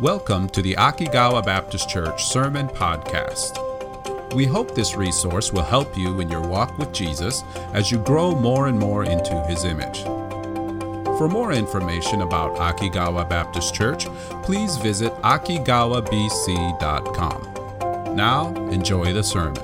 [0.00, 4.34] Welcome to the Akigawa Baptist Church Sermon Podcast.
[4.34, 7.42] We hope this resource will help you in your walk with Jesus
[7.72, 10.02] as you grow more and more into his image.
[11.16, 14.04] For more information about Akigawa Baptist Church,
[14.42, 18.14] please visit akigawabc.com.
[18.14, 19.62] Now, enjoy the sermon.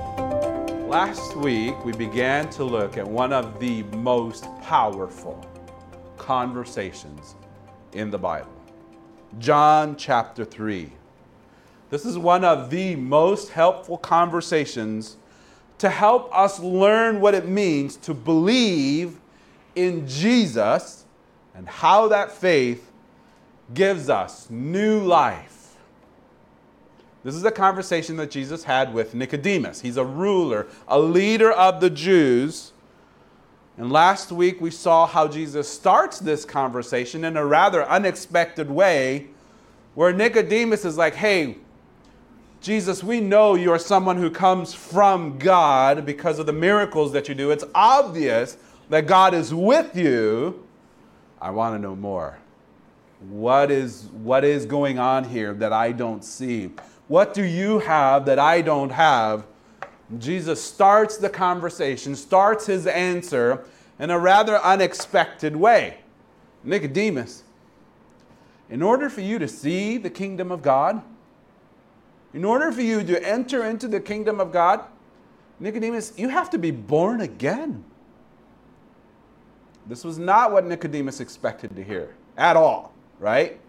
[0.89, 5.45] Last week, we began to look at one of the most powerful
[6.17, 7.35] conversations
[7.91, 8.52] in the Bible
[9.39, 10.91] John chapter 3.
[11.89, 15.17] This is one of the most helpful conversations
[15.77, 19.19] to help us learn what it means to believe
[19.75, 21.05] in Jesus
[21.55, 22.91] and how that faith
[23.73, 25.75] gives us new life.
[27.23, 29.81] This is a conversation that Jesus had with Nicodemus.
[29.81, 32.72] He's a ruler, a leader of the Jews.
[33.77, 39.27] And last week we saw how Jesus starts this conversation in a rather unexpected way,
[39.95, 41.57] where Nicodemus is like, hey,
[42.61, 47.35] Jesus, we know you're someone who comes from God because of the miracles that you
[47.35, 47.51] do.
[47.51, 48.57] It's obvious
[48.89, 50.65] that God is with you.
[51.41, 52.37] I want to know more.
[53.29, 56.71] What is, what is going on here that I don't see?
[57.07, 59.45] What do you have that I don't have?
[60.19, 63.65] Jesus starts the conversation, starts his answer
[63.99, 65.99] in a rather unexpected way.
[66.63, 67.43] Nicodemus,
[68.69, 71.01] in order for you to see the kingdom of God,
[72.33, 74.83] in order for you to enter into the kingdom of God,
[75.59, 77.83] Nicodemus, you have to be born again.
[79.85, 83.59] This was not what Nicodemus expected to hear at all, right?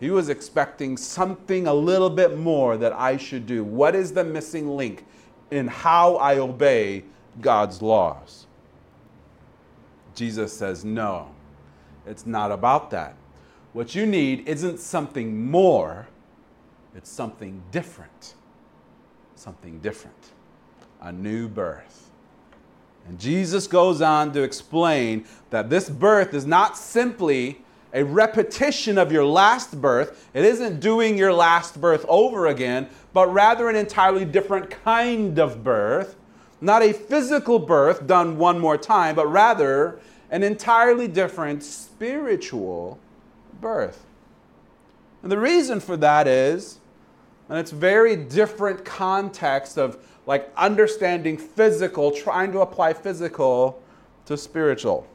[0.00, 3.64] He was expecting something a little bit more that I should do.
[3.64, 5.06] What is the missing link
[5.50, 7.04] in how I obey
[7.40, 8.46] God's laws?
[10.14, 11.30] Jesus says, No,
[12.06, 13.14] it's not about that.
[13.72, 16.08] What you need isn't something more,
[16.94, 18.34] it's something different.
[19.34, 20.32] Something different.
[21.02, 22.10] A new birth.
[23.06, 27.62] And Jesus goes on to explain that this birth is not simply
[27.96, 30.28] a repetition of your last birth.
[30.34, 35.64] It isn't doing your last birth over again, but rather an entirely different kind of
[35.64, 36.14] birth.
[36.60, 39.98] Not a physical birth done one more time, but rather
[40.30, 42.98] an entirely different spiritual
[43.62, 44.04] birth.
[45.22, 46.78] And the reason for that is,
[47.48, 49.96] and it's very different context of
[50.26, 53.82] like understanding physical, trying to apply physical
[54.26, 55.06] to spiritual.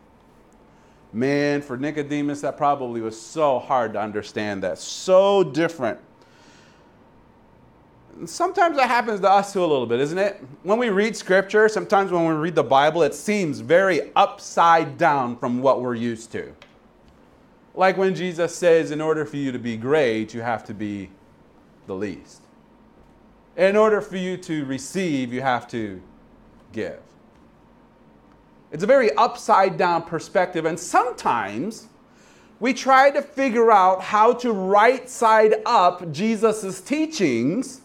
[1.13, 4.77] Man, for Nicodemus, that probably was so hard to understand that.
[4.77, 5.99] So different.
[8.25, 10.41] Sometimes that happens to us too a little bit, isn't it?
[10.63, 15.37] When we read scripture, sometimes when we read the Bible, it seems very upside down
[15.37, 16.53] from what we're used to.
[17.73, 21.09] Like when Jesus says, in order for you to be great, you have to be
[21.87, 22.41] the least.
[23.57, 26.01] In order for you to receive, you have to
[26.71, 26.99] give.
[28.71, 31.87] It's a very upside down perspective, and sometimes
[32.61, 37.81] we try to figure out how to right side up Jesus' teachings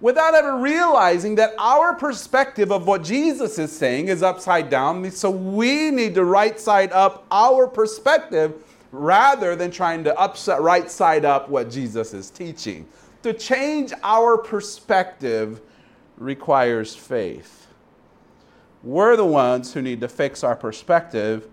[0.00, 5.10] without ever realizing that our perspective of what Jesus is saying is upside down.
[5.10, 10.90] So we need to right side up our perspective rather than trying to upset right
[10.90, 12.86] side up what Jesus is teaching.
[13.22, 15.60] To change our perspective
[16.16, 17.67] requires faith.
[18.88, 21.46] We're the ones who need to fix our perspective.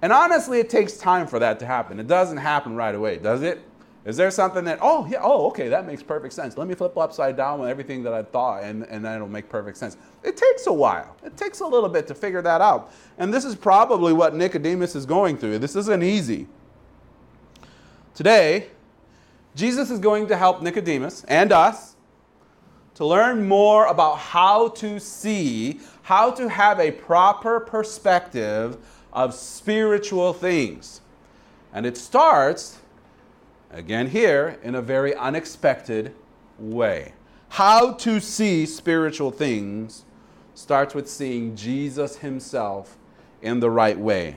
[0.00, 2.00] And honestly, it takes time for that to happen.
[2.00, 3.60] It doesn't happen right away, does it?
[4.06, 6.56] Is there something that, oh, yeah, oh, okay, that makes perfect sense.
[6.56, 9.50] Let me flip upside down with everything that I thought, and, and then it'll make
[9.50, 9.98] perfect sense.
[10.22, 11.14] It takes a while.
[11.22, 12.94] It takes a little bit to figure that out.
[13.18, 15.58] And this is probably what Nicodemus is going through.
[15.58, 16.48] This isn't easy.
[18.14, 18.68] Today,
[19.54, 21.94] Jesus is going to help Nicodemus and us
[22.94, 28.78] to learn more about how to see, how to have a proper perspective
[29.12, 31.00] of spiritual things.
[31.72, 32.78] And it starts
[33.74, 36.14] Again, here in a very unexpected
[36.60, 37.12] way.
[37.48, 40.04] How to see spiritual things
[40.54, 42.96] starts with seeing Jesus himself
[43.42, 44.36] in the right way.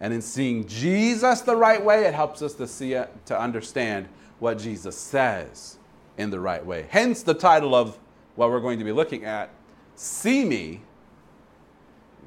[0.00, 4.08] And in seeing Jesus the right way, it helps us to see it, to understand
[4.40, 5.78] what Jesus says
[6.16, 6.86] in the right way.
[6.88, 7.96] Hence the title of
[8.34, 9.50] what we're going to be looking at
[9.94, 10.80] See me,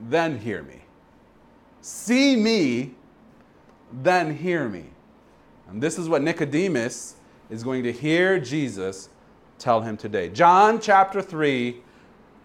[0.09, 0.81] then hear me.
[1.81, 2.92] See me,
[3.92, 4.86] then hear me.
[5.69, 7.15] And this is what Nicodemus
[7.50, 9.09] is going to hear Jesus
[9.57, 10.30] tell him today.
[10.30, 11.81] John chapter 3.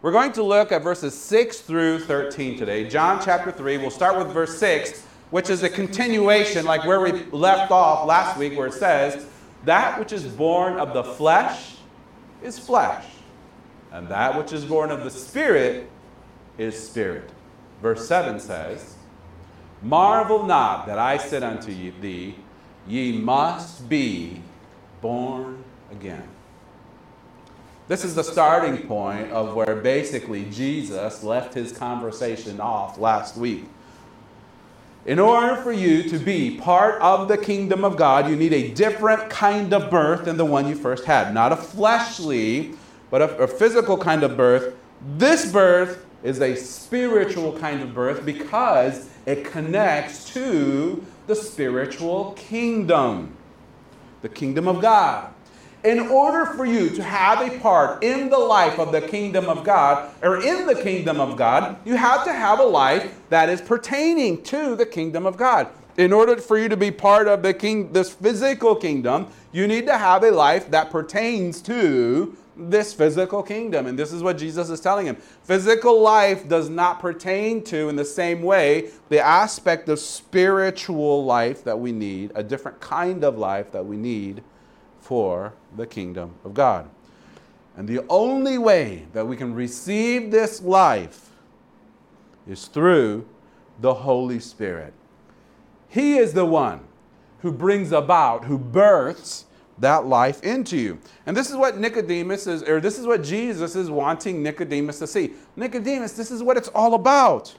[0.02, 2.88] We're going to look at verses 6 through 13 today.
[2.88, 3.78] John chapter 3.
[3.78, 8.38] We'll start with verse 6, which is a continuation, like where we left off last
[8.38, 9.26] week, where it says,
[9.64, 11.76] That which is born of the flesh
[12.42, 13.04] is flesh,
[13.90, 15.90] and that which is born of the Spirit
[16.58, 17.30] is spirit.
[17.82, 18.94] Verse 7 says,
[19.82, 22.36] Marvel not that I said unto thee,
[22.88, 24.40] Ye must be
[25.00, 26.28] born again.
[27.88, 33.64] This is the starting point of where basically Jesus left his conversation off last week.
[35.04, 38.70] In order for you to be part of the kingdom of God, you need a
[38.72, 41.32] different kind of birth than the one you first had.
[41.32, 42.74] Not a fleshly,
[43.08, 44.74] but a, a physical kind of birth.
[45.16, 53.36] This birth is a spiritual kind of birth because it connects to the spiritual kingdom,
[54.22, 55.32] the kingdom of God.
[55.84, 59.62] In order for you to have a part in the life of the kingdom of
[59.62, 63.60] God, or in the kingdom of God, you have to have a life that is
[63.60, 65.68] pertaining to the kingdom of God.
[65.96, 69.86] In order for you to be part of the king, this physical kingdom, you need
[69.86, 73.86] to have a life that pertains to this physical kingdom.
[73.86, 75.16] And this is what Jesus is telling him.
[75.16, 81.62] Physical life does not pertain to, in the same way, the aspect of spiritual life
[81.64, 84.42] that we need, a different kind of life that we need
[85.00, 86.88] for the kingdom of God.
[87.76, 91.30] And the only way that we can receive this life
[92.48, 93.26] is through
[93.80, 94.94] the Holy Spirit.
[95.88, 96.80] He is the one
[97.40, 99.44] who brings about, who births
[99.78, 100.98] that life into you.
[101.26, 105.06] And this is what Nicodemus is, or this is what Jesus is wanting Nicodemus to
[105.06, 105.32] see.
[105.54, 107.54] Nicodemus, this is what it's all about.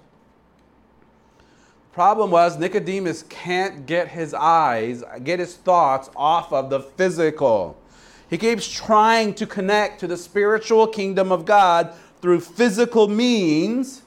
[1.92, 7.76] Problem was, Nicodemus can't get his eyes, get his thoughts off of the physical.
[8.30, 14.04] He keeps trying to connect to the spiritual kingdom of God through physical means.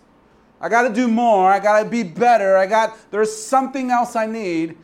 [0.61, 1.51] I got to do more.
[1.51, 2.57] I got to be better.
[2.57, 4.77] I got there's something else I need.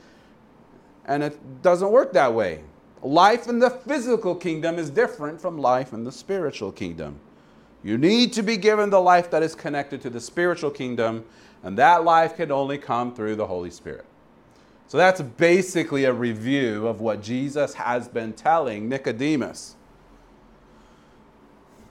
[1.04, 2.64] And it doesn't work that way.
[3.02, 7.20] Life in the physical kingdom is different from life in the spiritual kingdom.
[7.82, 11.24] You need to be given the life that is connected to the spiritual kingdom,
[11.62, 14.04] and that life can only come through the Holy Spirit.
[14.88, 19.74] So that's basically a review of what Jesus has been telling Nicodemus.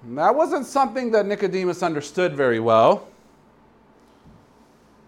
[0.04, 3.08] And that wasn't something that Nicodemus understood very well.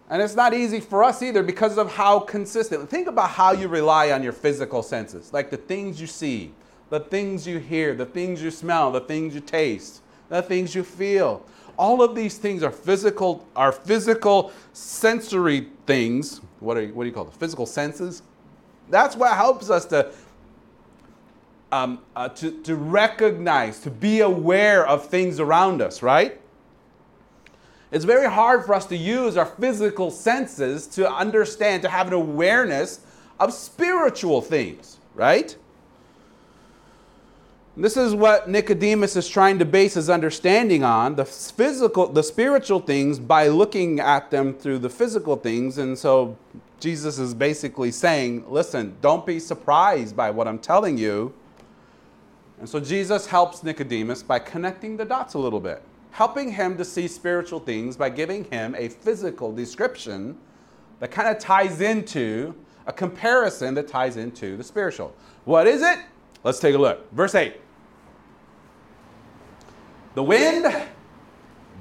[0.09, 2.89] And it's not easy for us either because of how consistent.
[2.89, 6.53] Think about how you rely on your physical senses, like the things you see,
[6.89, 10.83] the things you hear, the things you smell, the things you taste, the things you
[10.83, 11.45] feel.
[11.77, 16.41] All of these things are physical, are physical sensory things.
[16.61, 17.33] What, are, what do you call it?
[17.33, 18.23] Physical senses.
[18.89, 20.11] That's what helps us to,
[21.73, 26.39] um, uh, to, to recognize, to be aware of things around us, right?
[27.91, 32.13] It's very hard for us to use our physical senses to understand, to have an
[32.13, 32.99] awareness
[33.39, 35.55] of spiritual things, right?
[37.77, 42.79] This is what Nicodemus is trying to base his understanding on, the physical, the spiritual
[42.79, 45.77] things by looking at them through the physical things.
[45.77, 46.35] And so
[46.79, 51.33] Jesus is basically saying, listen, don't be surprised by what I'm telling you.
[52.59, 55.83] And so Jesus helps Nicodemus by connecting the dots a little bit
[56.17, 60.35] helping him to see spiritual things by giving him a physical description
[60.99, 62.55] that kind of ties into
[62.87, 65.13] a comparison that ties into the spiritual.
[65.45, 65.99] What is it?
[66.43, 67.07] Let's take a look.
[67.11, 67.61] Verse 8
[70.15, 70.87] The wind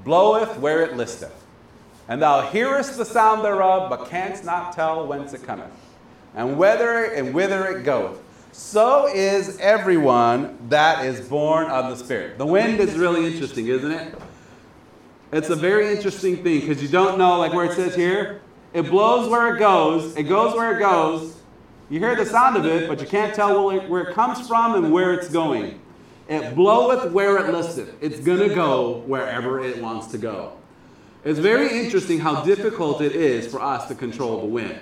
[0.03, 1.43] bloweth where it listeth,
[2.07, 5.71] and thou hearest the sound thereof, but canst not tell whence it cometh,
[6.35, 8.21] and whether and whither it goeth
[8.57, 12.39] so is everyone that is born of the Spirit.
[12.39, 14.15] The wind is really interesting, isn't it?
[15.31, 18.41] It's a very interesting thing because you don't know, like where it says here,
[18.73, 21.35] it blows where it goes, it goes where it goes.
[21.89, 24.91] You hear the sound of it, but you can't tell where it, comes from and
[24.91, 25.79] where it's going.
[26.27, 27.93] It bloweth where it listeth.
[28.01, 30.57] It's going to go wherever it wants to go.
[31.23, 34.79] It's very interesting how difficult it is for us to control the wind.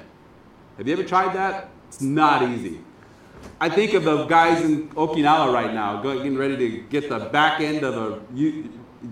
[0.77, 1.69] Have you ever tried that?
[1.87, 2.81] It's not easy.
[3.59, 7.61] I think of the guys in Okinawa right now getting ready to get the back
[7.61, 8.19] end of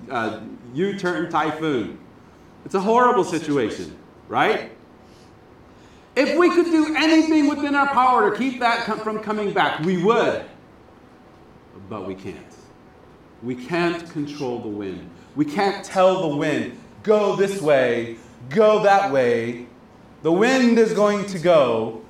[0.10, 0.44] a
[0.74, 1.98] U, U-turn typhoon.
[2.66, 4.72] It's a horrible situation, right?
[6.16, 10.04] If we could do anything within our power to keep that from coming back, we
[10.04, 10.46] would.
[11.90, 12.38] But we can't.
[13.42, 15.10] We can't control the wind.
[15.36, 18.18] We can't tell the wind, go this way,
[18.50, 19.68] go that way.
[20.22, 22.04] The wind is going to go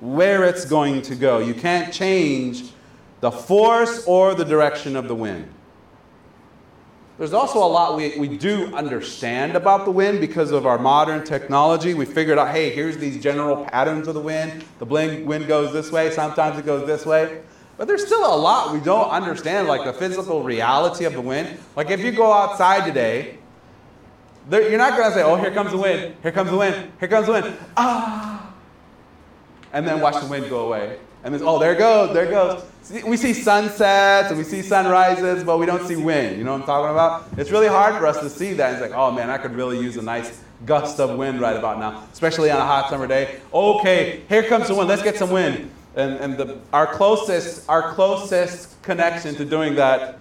[0.00, 1.38] where it's going to go.
[1.38, 2.72] You can't change
[3.20, 5.48] the force or the direction of the wind.
[7.18, 11.24] There's also a lot we, we do understand about the wind because of our modern
[11.24, 11.92] technology.
[11.92, 14.64] We figured out, hey, here's these general patterns of the wind.
[14.78, 17.42] The wind goes this way, sometimes it goes this way.
[17.76, 21.58] But there's still a lot we don't understand, like the physical reality of the wind.
[21.74, 23.38] Like if you go outside today,
[24.48, 26.92] there, you're not going to say, oh, here comes the wind, here comes the wind,
[27.00, 27.56] here comes the wind.
[27.76, 28.52] Ah.
[29.72, 30.98] And then watch the wind go away.
[31.24, 32.62] And then, oh, there goes, there goes.
[33.04, 36.38] We see sunsets and we see sunrises, but we don't see wind.
[36.38, 37.26] You know what I'm talking about?
[37.36, 38.72] It's really hard for us to see that.
[38.72, 41.78] It's like, oh man, I could really use a nice gust of wind right about
[41.78, 43.40] now, especially on a hot summer day.
[43.52, 44.88] Okay, here comes the wind.
[44.88, 45.70] Let's get some wind.
[45.96, 50.20] And, and the, our closest, our closest connection to doing that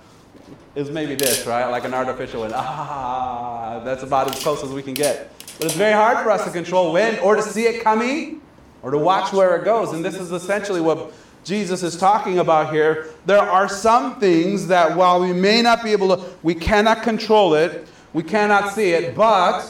[0.76, 1.68] is maybe this, right?
[1.68, 2.54] Like an artificial wind.
[2.56, 5.32] Ah, that's about as close as we can get.
[5.58, 8.42] But it's very hard for us to control wind or to see it coming
[8.82, 9.94] or to watch where it goes.
[9.94, 11.12] And this is essentially what
[11.44, 13.10] Jesus is talking about here.
[13.26, 17.54] There are some things that while we may not be able to, we cannot control
[17.54, 19.66] it, we cannot see it, but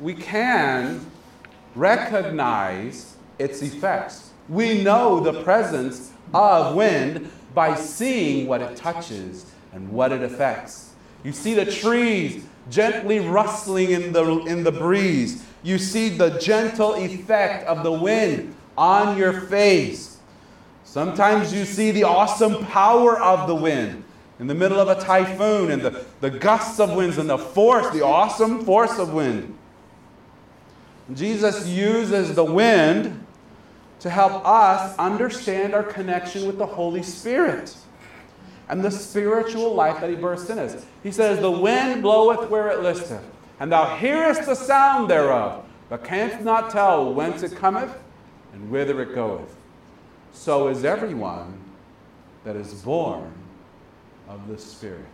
[0.00, 1.10] we can
[1.74, 4.30] recognize its effects.
[4.48, 10.92] We know the presence of wind by seeing what it touches and what it affects.
[11.22, 15.44] You see the trees gently rustling in the, in the breeze.
[15.62, 20.18] You see the gentle effect of the wind on your face.
[20.84, 24.04] Sometimes you see the awesome power of the wind
[24.40, 27.90] in the middle of a typhoon and the, the gusts of winds and the force,
[27.90, 29.56] the awesome force of wind.
[31.14, 33.26] Jesus uses the wind
[34.00, 37.76] to help us understand our connection with the Holy Spirit
[38.68, 40.84] and the spiritual life that He bursts in us.
[41.02, 43.22] He says, The wind bloweth where it listeth,
[43.60, 47.94] and thou hearest the sound thereof, but canst not tell whence it cometh
[48.54, 49.54] and whither it goeth.
[50.32, 51.60] So is everyone
[52.44, 53.32] that is born
[54.28, 55.04] of the Spirit.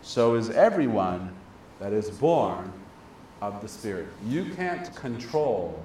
[0.00, 1.34] So is everyone
[1.80, 2.72] that is born
[3.42, 4.08] of the Spirit.
[4.26, 5.84] You can't control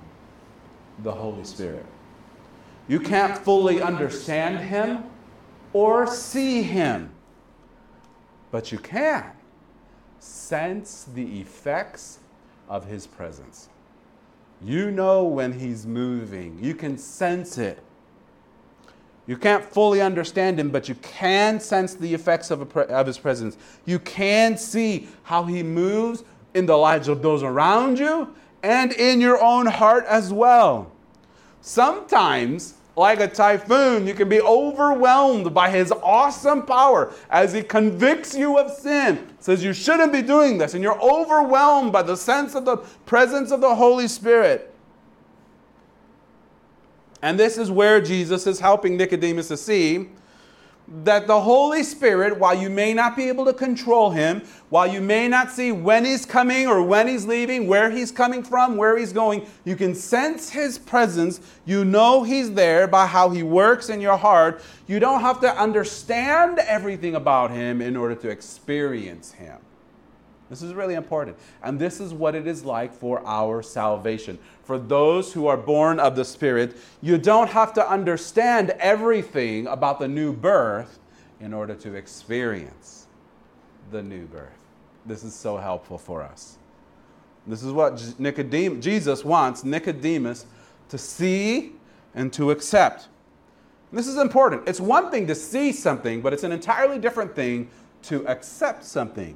[1.03, 1.85] the Holy Spirit.
[2.87, 5.03] You can't fully understand Him
[5.73, 7.11] or see Him,
[8.49, 9.31] but you can
[10.19, 12.19] sense the effects
[12.67, 13.69] of His presence.
[14.61, 17.79] You know when He's moving, you can sense it.
[19.29, 23.19] You can't fully understand him, but you can sense the effects of, pre- of, his
[23.19, 23.57] presence.
[23.85, 26.23] You can see how he moves
[26.55, 28.33] in the lives of those around you
[28.63, 30.91] and in your own heart as well.
[31.61, 38.35] Sometimes, like a typhoon, you can be overwhelmed by his awesome power as he convicts
[38.35, 42.55] you of sin, says you shouldn't be doing this, and you're overwhelmed by the sense
[42.55, 44.73] of the presence of the Holy Spirit.
[47.21, 50.09] And this is where Jesus is helping Nicodemus to see
[51.03, 55.01] that the Holy Spirit, while you may not be able to control him, while you
[55.01, 58.97] may not see when he's coming or when he's leaving, where he's coming from, where
[58.97, 61.41] he's going, you can sense his presence.
[61.65, 64.61] You know he's there by how he works in your heart.
[64.87, 69.57] You don't have to understand everything about him in order to experience him.
[70.49, 71.37] This is really important.
[71.61, 74.39] And this is what it is like for our salvation.
[74.69, 79.97] For those who are born of the Spirit, you don't have to understand everything about
[79.97, 80.99] the new birth
[81.39, 83.07] in order to experience
[83.89, 84.61] the new birth.
[85.07, 86.59] This is so helpful for us.
[87.47, 90.45] This is what Nicodemus, Jesus wants Nicodemus
[90.89, 91.71] to see
[92.13, 93.07] and to accept.
[93.91, 94.69] This is important.
[94.69, 97.71] It's one thing to see something, but it's an entirely different thing
[98.03, 99.35] to accept something.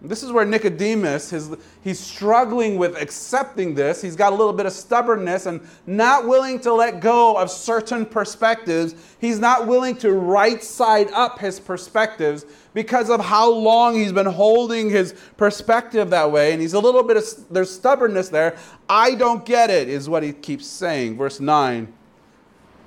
[0.00, 4.00] This is where Nicodemus, his, he's struggling with accepting this.
[4.00, 8.06] He's got a little bit of stubbornness and not willing to let go of certain
[8.06, 8.94] perspectives.
[9.20, 14.26] He's not willing to right side up his perspectives because of how long he's been
[14.26, 16.52] holding his perspective that way.
[16.52, 18.56] And he's a little bit of, there's stubbornness there.
[18.88, 21.16] I don't get it, is what he keeps saying.
[21.16, 21.92] Verse 9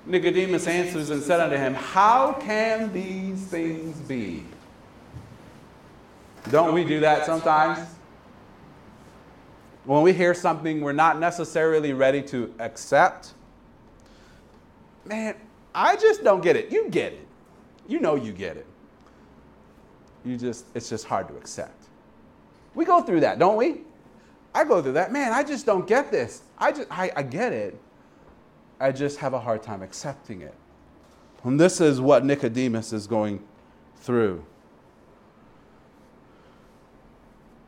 [0.05, 4.45] Nicodemus answers and said unto him, How can these things be?
[6.49, 7.87] Don't we do that sometimes?
[9.85, 13.33] When we hear something we're not necessarily ready to accept,
[15.05, 15.35] man,
[15.73, 16.71] I just don't get it.
[16.71, 17.27] You get it.
[17.87, 18.67] You know you get it.
[20.23, 21.85] You just, it's just hard to accept.
[22.75, 23.81] We go through that, don't we?
[24.53, 25.11] I go through that.
[25.11, 26.43] Man, I just don't get this.
[26.57, 27.79] I just, I, I get it.
[28.79, 30.53] I just have a hard time accepting it.
[31.43, 33.41] And this is what Nicodemus is going
[33.97, 34.43] through.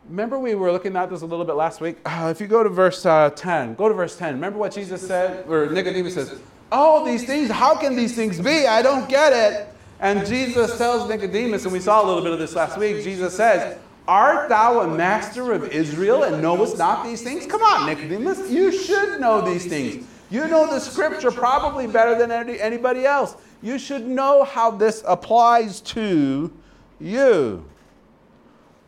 [0.10, 1.98] Remember, we were looking at this a little bit last week?
[2.06, 4.34] Uh, if you go to verse uh, 10, go to verse 10.
[4.34, 5.48] Remember what Jesus said?
[5.48, 6.40] Or Nicodemus says,
[6.72, 8.68] Oh, these things, how can these things be?
[8.68, 9.70] I don't get it.
[10.00, 13.36] And Jesus tells Nicodemus, and we saw a little bit of this last week, Jesus
[13.36, 17.46] says, Art thou a master of Israel and knowest not these things?
[17.46, 20.06] Come on, Nicodemus, you should know these things.
[20.30, 23.36] You know the scripture probably better than any, anybody else.
[23.62, 26.52] You should know how this applies to
[27.00, 27.64] you.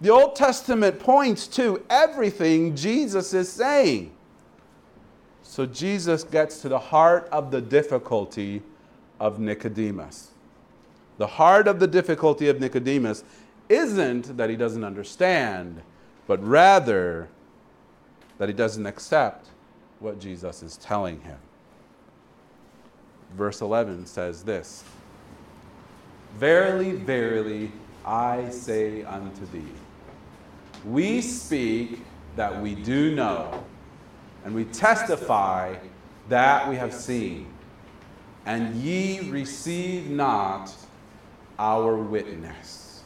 [0.02, 4.12] The Old Testament points to everything Jesus is saying.
[5.42, 8.62] So Jesus gets to the heart of the difficulty
[9.20, 10.32] of Nicodemus.
[11.18, 13.24] The heart of the difficulty of Nicodemus
[13.70, 15.82] isn't that he doesn't understand,
[16.28, 17.30] but rather
[18.38, 19.48] that he doesn't accept
[20.00, 21.38] what Jesus is telling him.
[23.36, 24.84] Verse 11 says this
[26.38, 27.72] Verily, verily,
[28.06, 29.72] I say unto thee,
[30.86, 32.02] we speak
[32.36, 33.64] that we do know,
[34.44, 35.76] and we testify
[36.30, 37.48] that we have seen,
[38.46, 40.74] and ye receive not
[41.58, 43.04] our witness.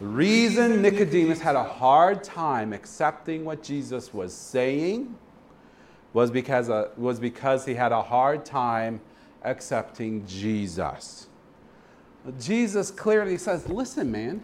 [0.00, 5.16] The reason Nicodemus had a hard time accepting what Jesus was saying
[6.12, 9.00] was because, uh, was because he had a hard time
[9.42, 11.26] accepting Jesus.
[12.38, 14.42] Jesus clearly says, Listen, man,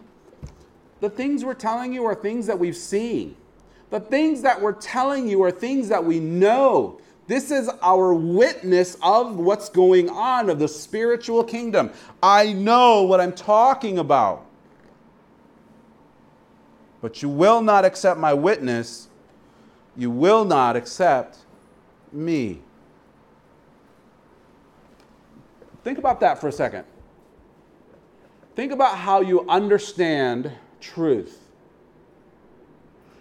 [1.05, 3.35] the things we're telling you are things that we've seen.
[3.91, 6.99] The things that we're telling you are things that we know.
[7.27, 11.91] This is our witness of what's going on, of the spiritual kingdom.
[12.23, 14.47] I know what I'm talking about.
[17.01, 19.07] But you will not accept my witness.
[19.95, 21.37] You will not accept
[22.11, 22.61] me.
[25.83, 26.83] Think about that for a second.
[28.55, 31.41] Think about how you understand truth.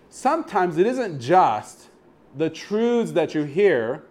[0.08, 1.88] Sometimes it isn't just
[2.36, 4.04] the truths that you hear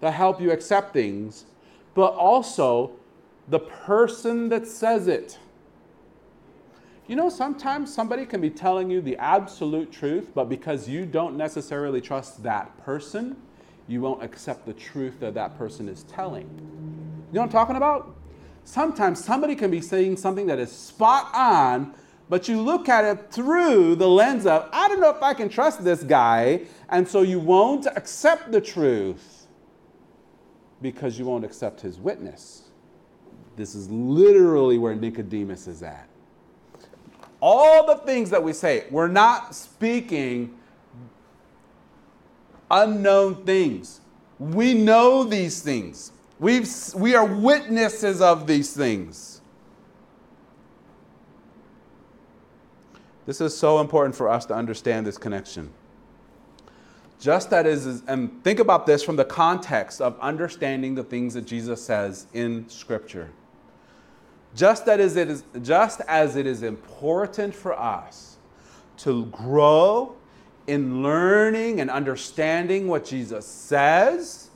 [0.00, 1.44] that help you accept things,
[1.94, 2.92] but also
[3.48, 5.38] the person that says it.
[7.06, 11.36] You know, sometimes somebody can be telling you the absolute truth, but because you don't
[11.36, 13.36] necessarily trust that person,
[13.88, 16.48] you won't accept the truth that that person is telling.
[16.48, 18.14] You know what I'm talking about?
[18.64, 21.94] Sometimes somebody can be saying something that is spot on,
[22.32, 25.50] but you look at it through the lens of, I don't know if I can
[25.50, 29.48] trust this guy, and so you won't accept the truth
[30.80, 32.70] because you won't accept his witness.
[33.54, 36.08] This is literally where Nicodemus is at.
[37.38, 40.58] All the things that we say, we're not speaking
[42.70, 44.00] unknown things.
[44.38, 46.12] We know these things.
[46.40, 49.31] We've, we are witnesses of these things.
[53.26, 55.70] This is so important for us to understand this connection.
[57.20, 61.46] Just that is, and think about this from the context of understanding the things that
[61.46, 63.30] Jesus says in Scripture.
[64.56, 68.38] Just, that is, it is, just as it is important for us
[68.98, 70.16] to grow
[70.66, 74.50] in learning and understanding what Jesus says,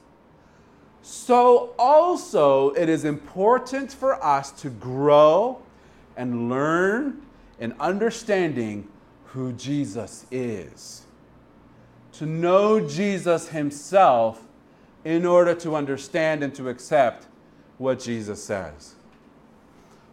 [1.03, 5.63] so also it is important for us to grow
[6.17, 7.23] and learn
[7.59, 8.89] in understanding
[9.27, 11.03] who Jesus is.
[12.13, 14.43] To know Jesus himself
[15.05, 17.27] in order to understand and to accept
[17.79, 18.95] what Jesus says.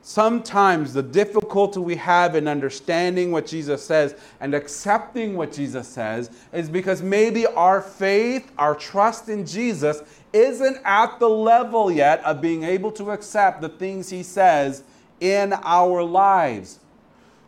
[0.05, 6.29] Sometimes the difficulty we have in understanding what Jesus says and accepting what Jesus says
[6.51, 10.03] is because maybe our faith, our trust in Jesus
[10.33, 14.83] isn't at the level yet of being able to accept the things he says
[15.21, 16.79] in our lives.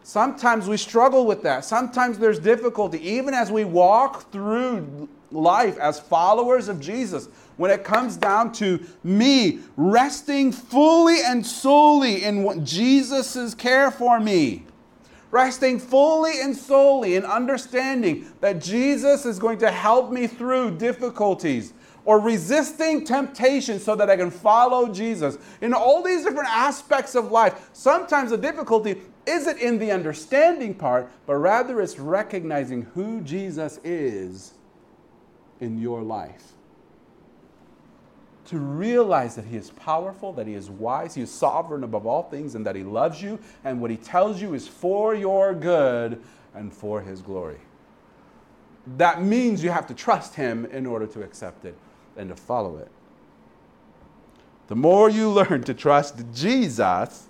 [0.06, 1.66] Sometimes we struggle with that.
[1.66, 7.84] Sometimes there's difficulty, even as we walk through life as followers of Jesus, when it
[7.84, 14.68] comes down to me resting fully and solely in Jesus' care for me.
[15.32, 21.74] Resting fully and solely in understanding that Jesus is going to help me through difficulties
[22.06, 25.40] or resisting temptation so that I can follow Jesus.
[25.62, 31.10] In all these different aspects of life, sometimes the difficulty isn't in the understanding part,
[31.26, 34.54] but rather it's recognizing who Jesus is
[35.60, 36.52] in your life.
[38.46, 42.24] To realize that He is powerful, that He is wise, He is sovereign above all
[42.24, 46.22] things, and that He loves you, and what He tells you is for your good
[46.54, 47.58] and for His glory.
[48.98, 51.76] That means you have to trust Him in order to accept it
[52.16, 52.92] and to follow it.
[54.68, 57.28] The more you learn to trust Jesus,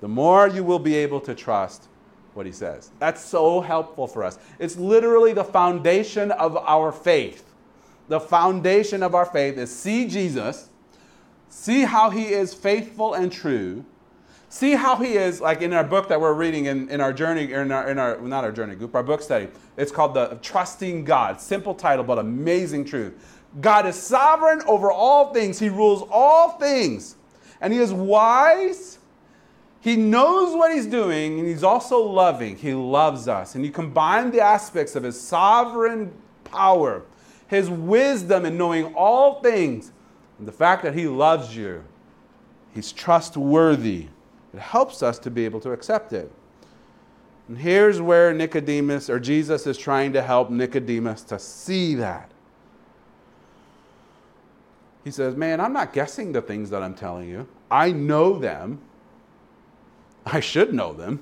[0.00, 1.88] the more you will be able to trust
[2.34, 2.90] what he says.
[2.98, 4.38] That's so helpful for us.
[4.58, 7.44] It's literally the foundation of our faith.
[8.08, 10.68] The foundation of our faith is see Jesus,
[11.48, 13.84] see how he is faithful and true,
[14.50, 17.52] See how he is, like in our book that we're reading in, in our journey,
[17.52, 19.48] in our, in our, not our journey group, our book study.
[19.76, 21.38] It's called the Trusting God.
[21.40, 23.14] Simple title, but amazing truth.
[23.60, 25.58] God is sovereign over all things.
[25.58, 27.16] He rules all things.
[27.60, 28.98] And he is wise.
[29.80, 32.56] He knows what he's doing, and he's also loving.
[32.56, 33.54] He loves us.
[33.54, 36.12] And you combine the aspects of his sovereign
[36.44, 37.04] power,
[37.46, 39.92] his wisdom in knowing all things,
[40.38, 41.84] and the fact that he loves you.
[42.74, 44.08] He's trustworthy.
[44.52, 46.32] It helps us to be able to accept it.
[47.48, 52.30] And here's where Nicodemus, or Jesus, is trying to help Nicodemus to see that.
[55.02, 57.48] He says, Man, I'm not guessing the things that I'm telling you.
[57.70, 58.80] I know them.
[60.30, 61.20] I should know them,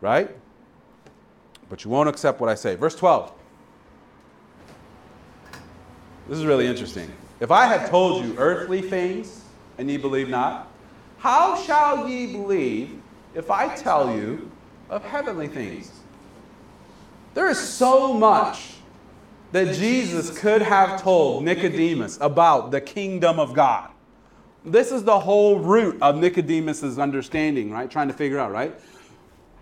[0.00, 0.30] right?
[1.68, 2.74] But you won't accept what I say.
[2.74, 3.32] Verse 12.
[6.28, 7.10] This is really interesting.
[7.38, 9.44] If I have told you earthly things
[9.78, 10.68] and ye believe not,
[11.18, 13.00] how shall ye believe
[13.34, 14.50] if I tell you
[14.88, 15.92] of heavenly things?
[17.34, 18.74] There is so much
[19.52, 23.90] that Jesus could have told Nicodemus about the kingdom of God.
[24.66, 27.88] This is the whole root of Nicodemus's understanding, right?
[27.88, 28.74] Trying to figure out, right?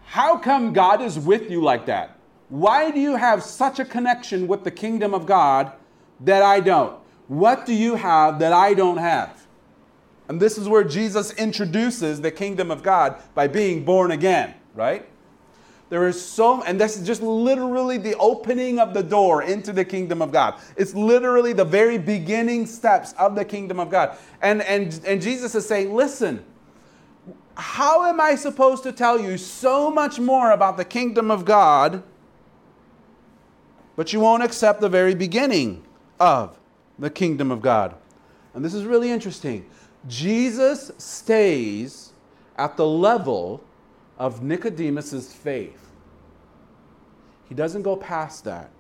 [0.07, 2.19] How come God is with you like that?
[2.49, 5.73] Why do you have such a connection with the kingdom of God
[6.21, 6.99] that I don't?
[7.29, 9.47] What do you have that I don't have?
[10.29, 15.07] And this is where Jesus introduces the kingdom of God by being born again, right?
[15.95, 19.85] There is so, and this is just literally the opening of the door into the
[19.85, 20.61] kingdom of God.
[20.77, 24.19] It's literally the very beginning steps of the kingdom of God.
[24.43, 26.45] And, and, and Jesus is saying, listen,
[27.57, 32.03] how am I supposed to tell you so much more about the kingdom of God,
[33.95, 35.85] but you won't accept the very beginning
[36.19, 36.59] of
[36.99, 37.95] the kingdom of God?
[38.53, 39.65] And this is really interesting
[40.09, 42.11] Jesus stays
[42.57, 43.63] at the level
[44.19, 45.84] of Nicodemus's faith.
[47.49, 48.71] He doesn't go past that.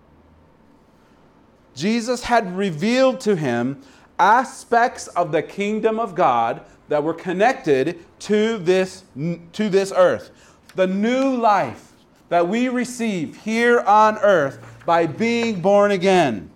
[1.74, 3.82] Jesus had revealed to him
[4.18, 9.04] aspects of the kingdom of God that were connected to this,
[9.52, 10.30] to this earth.
[10.76, 11.92] The new life
[12.28, 16.50] that we receive here on earth by being born again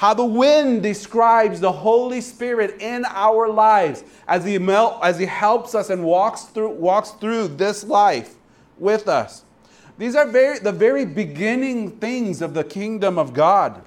[0.00, 5.26] how the wind describes the Holy Spirit in our lives as he, mel- as he
[5.26, 8.36] helps us and walks through, walks through this life
[8.78, 9.44] with us.
[10.00, 13.82] These are very, the very beginning things of the kingdom of God.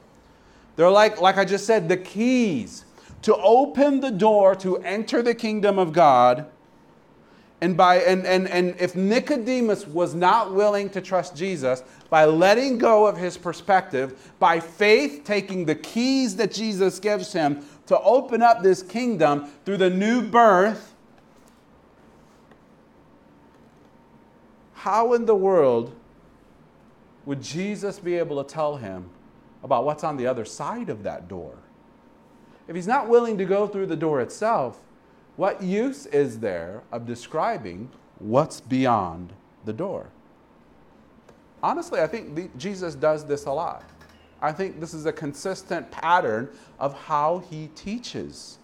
[0.76, 2.86] They're like, like I just said, the keys
[3.24, 6.46] to open the door to enter the kingdom of God
[7.62, 12.78] and, by, and, and, and if Nicodemus was not willing to trust Jesus, by letting
[12.78, 18.44] go of his perspective, by faith taking the keys that Jesus gives him to open
[18.44, 20.94] up this kingdom through the new birth,
[24.76, 25.96] how in the world
[27.26, 29.10] would Jesus be able to tell him
[29.64, 31.56] about what's on the other side of that door?
[32.68, 34.80] If he's not willing to go through the door itself,
[35.36, 39.34] what use is there of describing what's beyond
[39.66, 40.10] the door?
[41.62, 43.84] Honestly, I think Jesus does this a lot.
[44.42, 48.58] I think this is a consistent pattern of how he teaches.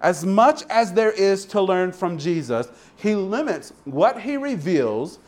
[0.00, 5.18] As much as there is to learn from Jesus, he limits what he reveals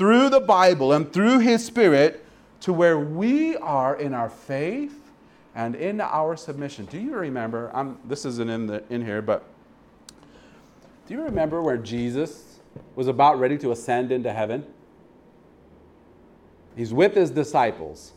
[0.00, 2.24] through the Bible and through his Spirit
[2.60, 5.12] to where we are in our faith
[5.54, 6.86] and in our submission.
[6.86, 7.70] Do you remember?
[7.74, 9.44] I'm, this isn't in, the, in here, but
[11.06, 12.60] do you remember where Jesus
[12.96, 14.64] was about ready to ascend into heaven?
[16.76, 18.12] He's with his disciples.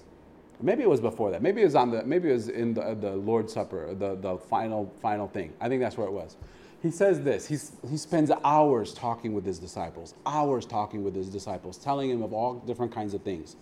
[0.61, 1.41] Maybe it was before that.
[1.41, 4.37] Maybe it was on the maybe it was in the, the Lord's Supper, the, the
[4.37, 5.51] final final thing.
[5.59, 6.37] I think that's where it was.
[6.83, 7.47] He says this.
[7.47, 12.21] He's, he spends hours talking with his disciples, hours talking with his disciples, telling him
[12.21, 13.55] of all different kinds of things.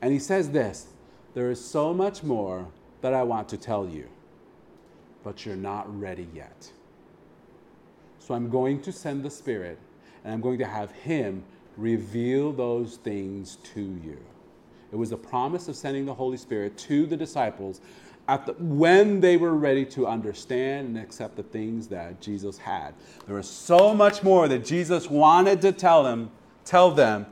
[0.00, 0.88] And he says this
[1.34, 2.66] There is so much more
[3.02, 4.08] that I want to tell you,
[5.22, 6.72] but you're not ready yet.
[8.18, 9.78] So I'm going to send the Spirit
[10.24, 11.44] and I'm going to have Him
[11.76, 14.16] reveal those things to you.
[14.90, 17.82] It was a promise of sending the Holy Spirit to the disciples
[18.28, 22.94] at the, when they were ready to understand and accept the things that Jesus had.
[23.26, 26.30] There was so much more that Jesus wanted to tell them,
[26.64, 27.26] tell them,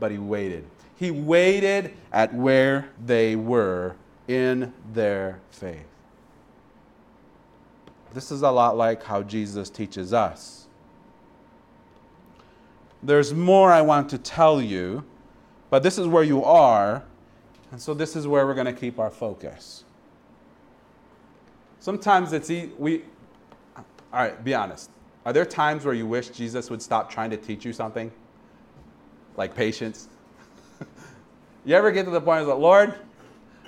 [0.00, 0.64] but he waited.
[0.96, 3.94] He waited at where they were
[4.26, 5.86] in their faith.
[8.14, 10.66] This is a lot like how Jesus teaches us.
[13.02, 15.04] There's more I want to tell you,
[15.70, 17.04] but this is where you are,
[17.70, 19.84] and so this is where we're going to keep our focus.
[21.80, 23.02] Sometimes it's e- we
[24.12, 24.90] all right, be honest.
[25.26, 28.10] Are there times where you wish Jesus would stop trying to teach you something?
[29.36, 30.08] Like patience?
[31.66, 32.94] you ever get to the point where, like, Lord,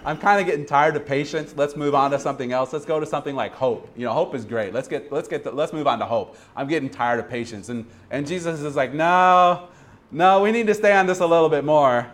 [0.05, 1.53] I'm kind of getting tired of patience.
[1.57, 2.73] Let's move on to something else.
[2.73, 3.91] Let's go to something like hope.
[3.95, 4.73] You know, hope is great.
[4.73, 6.39] Let's get let's get the, let's move on to hope.
[6.57, 7.69] I'm getting tired of patience.
[7.69, 9.69] And and Jesus is like, "No.
[10.11, 12.11] No, we need to stay on this a little bit more."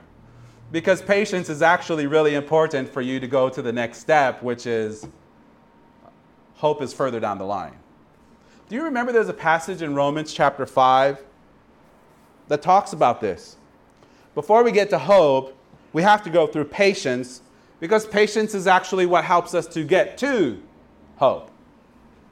[0.72, 4.66] Because patience is actually really important for you to go to the next step, which
[4.66, 5.06] is
[6.56, 7.74] hope is further down the line.
[8.68, 11.22] Do you remember there's a passage in Romans chapter 5
[12.48, 13.56] that talks about this?
[14.34, 15.56] Before we get to hope,
[15.92, 17.42] we have to go through patience
[17.78, 20.60] because patience is actually what helps us to get to
[21.16, 21.50] hope.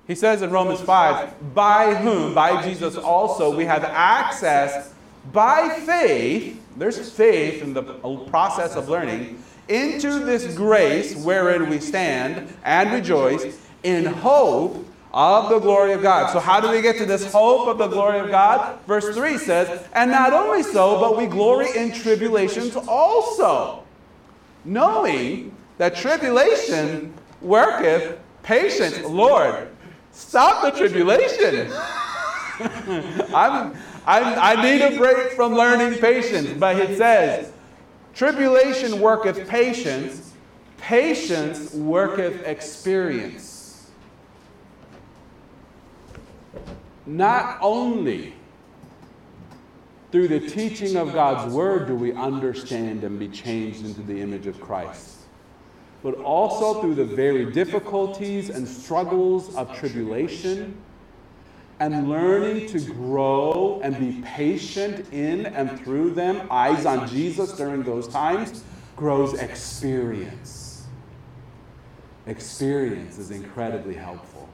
[0.06, 4.92] He says in Romans 5, by whom, by Jesus also, we have access
[5.32, 12.54] by faith, there's faith in the process of learning, into this grace wherein we stand
[12.64, 16.32] and rejoice in hope of the glory of God.
[16.32, 18.80] So, how do we get to this hope of the glory of God?
[18.86, 23.84] Verse 3 says, And not only so, but we glory in tribulations also
[24.64, 29.00] knowing that tribulation worketh patience.
[29.04, 29.68] Lord,
[30.10, 31.72] stop the tribulation.
[33.34, 33.74] I'm,
[34.06, 36.50] I'm, I need a break from learning patience.
[36.58, 37.52] But it says,
[38.14, 40.32] tribulation worketh patience,
[40.78, 43.53] patience worketh experience.
[47.06, 48.34] Not only
[50.10, 54.46] through the teaching of God's word do we understand and be changed into the image
[54.46, 55.18] of Christ.
[56.02, 60.76] But also through the very difficulties and struggles of tribulation
[61.80, 67.82] and learning to grow and be patient in and through them, eyes on Jesus during
[67.82, 68.62] those times,
[68.94, 70.86] grows experience.
[72.26, 74.48] Experience is incredibly helpful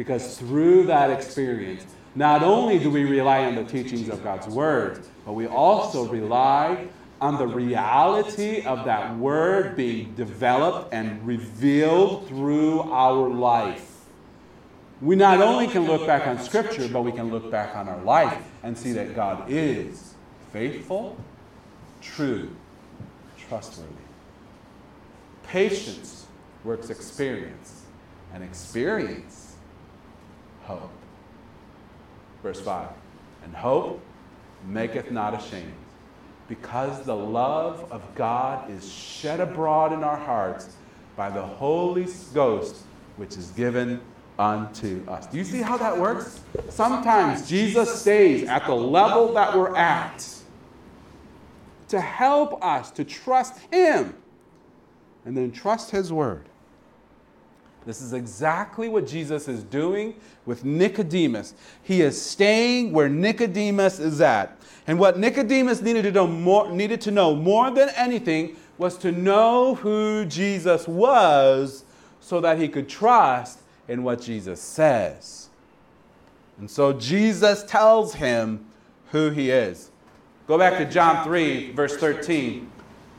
[0.00, 1.84] because through that experience,
[2.14, 6.88] not only do we rely on the teachings of God's Word, but we also rely
[7.20, 14.06] on the reality of that Word being developed and revealed through our life.
[15.02, 18.02] We not only can look back on Scripture, but we can look back on our
[18.02, 20.14] life and see that God is
[20.50, 21.14] faithful,
[22.00, 22.48] true,
[23.36, 23.92] trustworthy.
[25.42, 26.24] Patience
[26.64, 27.82] works experience,
[28.32, 29.39] and experience,
[30.76, 30.90] hope.
[32.42, 32.88] Verse 5
[33.44, 34.00] And hope
[34.66, 35.72] maketh not ashamed,
[36.48, 40.76] because the love of God is shed abroad in our hearts
[41.16, 42.76] by the Holy Ghost,
[43.16, 44.00] which is given
[44.38, 45.26] unto us.
[45.26, 46.40] Do you see how that works?
[46.70, 50.26] Sometimes Jesus stays at the level that we're at
[51.88, 54.14] to help us to trust Him
[55.24, 56.49] and then trust His Word.
[57.86, 60.14] This is exactly what Jesus is doing
[60.44, 61.54] with Nicodemus.
[61.82, 64.56] He is staying where Nicodemus is at.
[64.86, 69.12] And what Nicodemus needed to know more, needed to know more than anything was to
[69.12, 71.84] know who Jesus was
[72.20, 75.48] so that he could trust in what Jesus says.
[76.58, 78.66] And so Jesus tells him
[79.10, 79.90] who he is.
[80.46, 82.70] Go back to John 3, verse 13.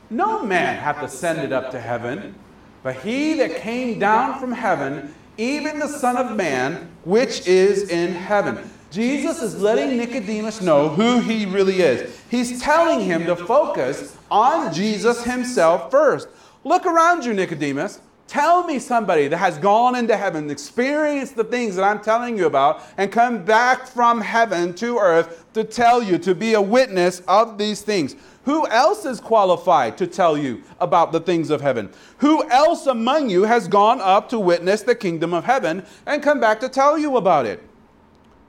[0.09, 2.35] No man hath ascended up to heaven
[2.83, 8.13] but he that came down from heaven, even the Son of Man, which is in
[8.13, 8.69] heaven.
[8.91, 12.19] Jesus is letting Nicodemus know who he really is.
[12.29, 16.27] He's telling him to focus on Jesus himself first.
[16.63, 18.01] Look around you, Nicodemus.
[18.31, 22.45] Tell me somebody that has gone into heaven, experienced the things that I'm telling you
[22.45, 27.21] about, and come back from heaven to earth to tell you, to be a witness
[27.27, 28.15] of these things.
[28.45, 31.91] Who else is qualified to tell you about the things of heaven?
[32.19, 36.39] Who else among you has gone up to witness the kingdom of heaven and come
[36.39, 37.61] back to tell you about it?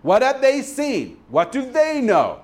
[0.02, 1.18] What have they seen?
[1.28, 2.42] What do they know?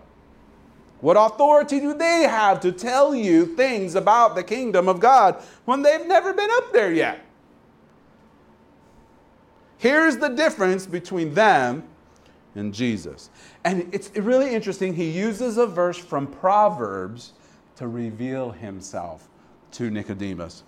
[1.00, 5.82] What authority do they have to tell you things about the kingdom of God when
[5.82, 7.26] they've never been up there yet?
[9.78, 11.84] Here's the difference between them
[12.54, 13.30] and Jesus.
[13.64, 14.94] And it's really interesting.
[14.94, 17.32] He uses a verse from Proverbs
[17.76, 19.28] to reveal himself
[19.72, 20.64] to Nicodemus.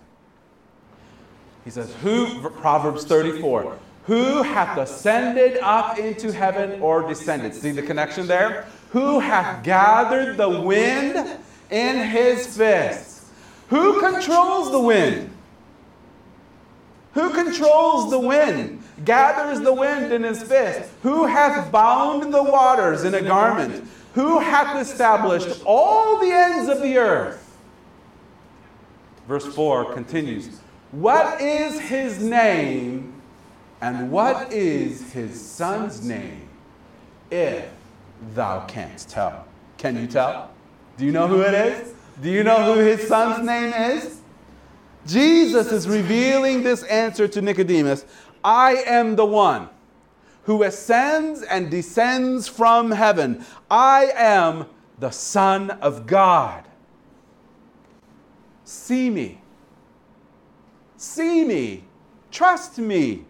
[1.65, 7.53] He says, Who, Proverbs 34, who hath ascended up into heaven or descended?
[7.53, 8.65] See the connection there?
[8.91, 11.37] Who hath gathered the wind
[11.69, 13.29] in his fists?
[13.69, 15.29] Who controls the wind?
[17.13, 18.80] Who controls the wind?
[19.05, 20.89] Gathers the wind in his fist?
[21.03, 23.87] Who hath bound the waters in a garment?
[24.13, 27.57] who hath established all the ends of the earth.
[29.27, 30.59] Verse 4 continues
[30.91, 33.13] What is his name,
[33.79, 36.47] and what is his son's name?
[37.29, 37.65] if
[38.35, 39.45] thou canst tell.
[39.77, 40.51] Can you tell?
[40.97, 41.93] Do you know who it is?
[42.21, 44.19] Do you know who his son's name is?
[45.07, 48.05] Jesus is revealing this answer to Nicodemus
[48.43, 49.69] I am the one
[50.43, 53.45] who ascends and descends from heaven.
[53.69, 54.65] I am
[54.99, 56.63] the Son of God.
[58.63, 59.41] See me.
[60.97, 61.83] See me.
[62.31, 63.25] Trust me.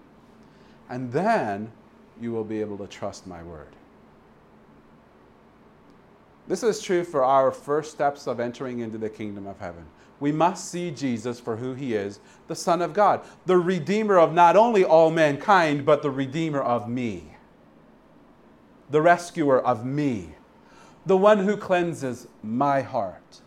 [0.89, 1.71] And then
[2.19, 3.76] you will be able to trust my word.
[6.47, 9.86] This is true for our first steps of entering into the kingdom of heaven.
[10.21, 14.34] We must see Jesus for who he is the Son of God, the Redeemer of
[14.34, 17.36] not only all mankind, but the Redeemer of me,
[18.89, 20.36] the rescuer of me,
[21.05, 23.41] the one who cleanses my heart.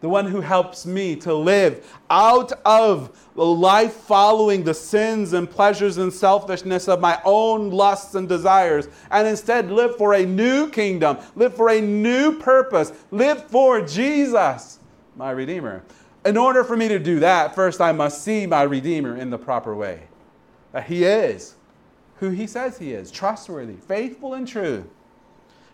[0.00, 5.48] The one who helps me to live out of the life following the sins and
[5.48, 10.68] pleasures and selfishness of my own lusts and desires, and instead live for a new
[10.70, 14.80] kingdom, live for a new purpose, live for Jesus,
[15.14, 15.84] my Redeemer.
[16.24, 19.38] In order for me to do that, first I must see my Redeemer in the
[19.38, 20.04] proper way.
[20.72, 21.56] That He is
[22.16, 24.88] who He says He is trustworthy, faithful, and true.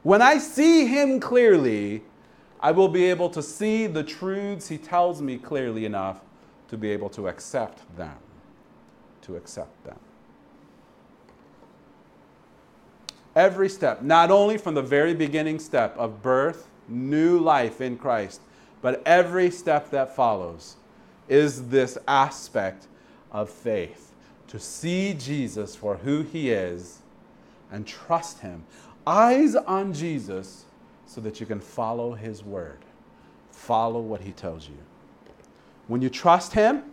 [0.03, 2.03] When I see Him clearly,
[2.61, 6.21] I will be able to see the truths he tells me clearly enough
[6.69, 8.17] to be able to accept them.
[9.23, 9.99] To accept them.
[13.37, 18.41] Every step, not only from the very beginning step of birth, new life in Christ,
[18.81, 20.77] but every step that follows
[21.29, 22.87] is this aspect
[23.33, 24.13] of faith
[24.49, 26.99] to see Jesus for who he is
[27.71, 28.65] and trust him.
[29.07, 30.65] Eyes on Jesus
[31.09, 32.79] so that you can follow His word.
[33.51, 34.77] Follow what He tells you.
[35.89, 36.85] When you trust Him,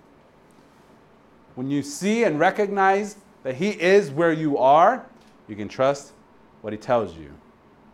[1.56, 5.06] when you see and recognize that He is where you are,
[5.50, 6.14] you can trust
[6.62, 7.32] what He tells you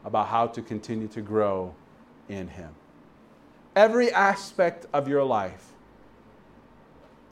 [0.06, 1.74] about how to continue to grow
[2.30, 2.70] in Him.
[3.76, 5.72] Every aspect of your life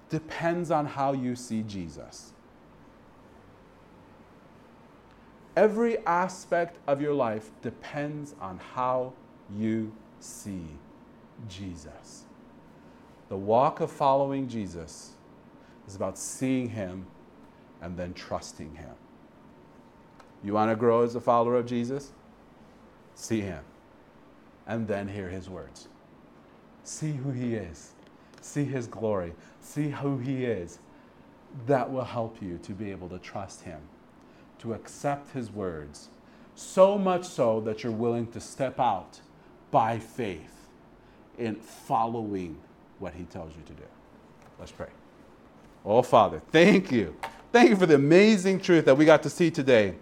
[0.09, 2.33] depends on how you see Jesus.
[5.55, 9.13] Every aspect of your life depends on how
[9.53, 10.65] you see
[11.49, 12.23] Jesus.
[13.27, 15.11] The walk of following Jesus
[15.87, 17.05] is about seeing Him
[17.81, 18.93] and then trusting Him.
[20.43, 22.13] You want to grow as a follower of Jesus?
[23.15, 23.63] See Him
[24.65, 25.89] and then hear His words.
[26.83, 27.91] See who He is,
[28.41, 30.79] see His glory, see who He is.
[31.65, 33.79] That will help you to be able to trust Him
[34.59, 36.09] to accept his words,
[36.55, 39.19] so much so that you're willing to step out
[39.71, 40.67] by faith
[41.37, 42.57] in following
[42.99, 43.83] what he tells you to do.
[44.59, 44.87] Let's pray.
[45.85, 47.15] Oh, Father, thank you.
[47.51, 49.95] Thank you for the amazing truth that we got to see today.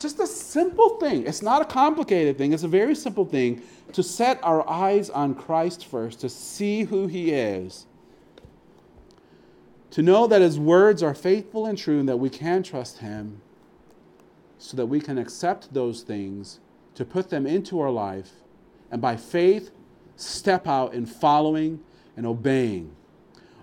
[0.00, 1.26] Just a simple thing.
[1.26, 5.34] It's not a complicated thing, it's a very simple thing to set our eyes on
[5.34, 7.86] Christ first, to see who he is,
[9.90, 13.42] to know that his words are faithful and true and that we can trust him
[14.58, 16.60] so that we can accept those things,
[16.94, 18.30] to put them into our life,
[18.90, 19.70] and by faith
[20.16, 21.80] step out in following
[22.16, 22.94] and obeying.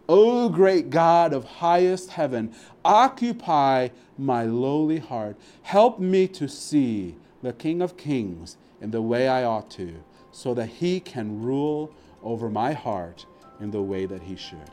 [0.10, 2.54] O great God of highest heaven,
[2.86, 5.36] occupy my lowly heart.
[5.64, 9.94] Help me to see the King of Kings in the way I ought to,
[10.32, 11.92] so that he can rule
[12.24, 13.26] over my heart
[13.60, 14.72] in the way that he should.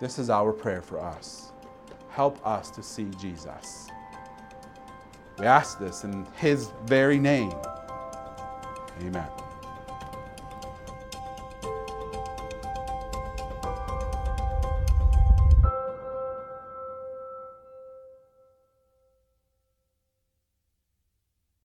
[0.00, 1.52] This is our prayer for us.
[2.10, 3.88] Help us to see Jesus.
[5.38, 7.54] We ask this in His very name.
[9.00, 9.47] Amen.